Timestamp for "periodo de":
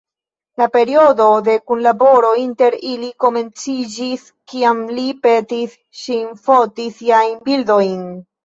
0.75-1.57